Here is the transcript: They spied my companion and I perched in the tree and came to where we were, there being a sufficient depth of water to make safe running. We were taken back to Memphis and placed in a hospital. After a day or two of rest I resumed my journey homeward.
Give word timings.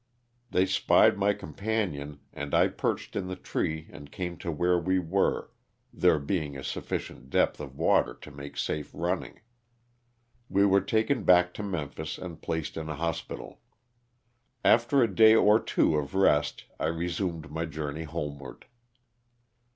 They 0.49 0.65
spied 0.65 1.15
my 1.19 1.33
companion 1.33 2.21
and 2.33 2.55
I 2.55 2.69
perched 2.69 3.15
in 3.15 3.27
the 3.27 3.35
tree 3.35 3.87
and 3.91 4.11
came 4.11 4.35
to 4.37 4.51
where 4.51 4.79
we 4.79 4.97
were, 4.97 5.51
there 5.93 6.17
being 6.17 6.57
a 6.57 6.63
sufficient 6.63 7.29
depth 7.29 7.59
of 7.59 7.77
water 7.77 8.15
to 8.15 8.31
make 8.31 8.57
safe 8.57 8.89
running. 8.95 9.41
We 10.49 10.65
were 10.65 10.81
taken 10.81 11.23
back 11.23 11.53
to 11.53 11.61
Memphis 11.61 12.17
and 12.17 12.41
placed 12.41 12.77
in 12.77 12.89
a 12.89 12.95
hospital. 12.95 13.61
After 14.65 15.03
a 15.03 15.13
day 15.15 15.35
or 15.35 15.59
two 15.59 15.95
of 15.95 16.15
rest 16.15 16.63
I 16.79 16.87
resumed 16.87 17.51
my 17.51 17.65
journey 17.65 18.05
homeward. 18.05 18.65